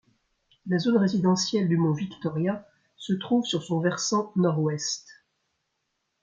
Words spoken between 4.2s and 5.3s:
nord-ouest.